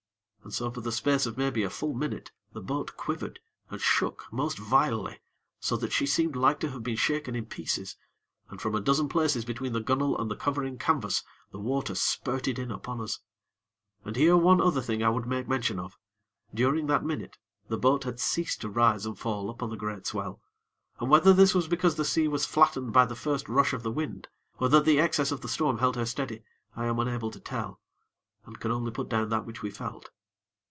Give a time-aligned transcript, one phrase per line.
[0.43, 4.25] And so for the space of maybe a full minute the boat quivered and shook
[4.33, 5.21] most vilely,
[5.59, 7.95] so that she seemed like to have been shaken in pieces,
[8.49, 12.57] and from a dozen places between the gunnel and the covering canvas, the water spurted
[12.57, 13.19] in upon us.
[14.03, 15.95] And here one other thing I would make mention of:
[16.53, 17.37] During that minute,
[17.69, 20.41] the boat had ceased to rise and fall upon the great swell,
[20.99, 23.91] and whether this was because the sea was flattened by the first rush of the
[23.91, 24.27] wind,
[24.59, 26.43] or that the excess of the storm held her steady,
[26.75, 27.79] I am unable to tell;
[28.43, 30.09] and can put down only that which we felt.